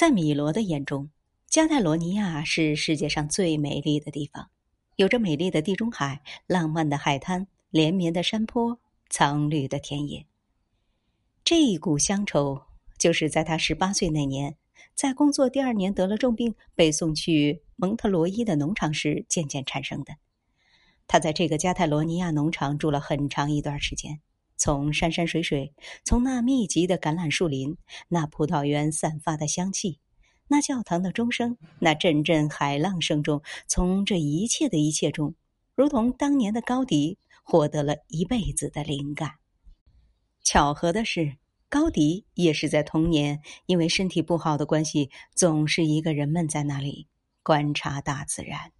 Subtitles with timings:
[0.00, 1.10] 在米罗的眼中，
[1.46, 4.48] 加泰罗尼亚是世界上最美丽的地方，
[4.96, 8.78] 有着美丽的地中海、浪漫的海滩、连绵的山坡、
[9.10, 10.24] 苍绿的田野。
[11.44, 12.62] 这一股乡愁，
[12.96, 14.56] 就是在他十八岁那年，
[14.94, 20.14] 在工作第二年得了重病，被送去蒙特罗伊的农场时渐渐产生的。
[21.06, 24.22] 他在这个加泰罗尼亚农场住了很长一段时间，
[24.60, 25.72] 从山山水水，
[26.04, 27.78] 从那密集的橄榄树林，
[28.08, 29.98] 那葡萄园散发的香气，
[30.48, 35.34] 那教堂的钟声，那阵阵海浪声中，从这一切的一切中，
[35.74, 39.36] 如同当年的高迪获得了一辈子的灵感。
[40.42, 41.38] 巧合的是，
[41.70, 47.08] 高迪也是在童年因为身体不好的关系，总是一个人闷在那里
[47.42, 48.72] 观察大自然。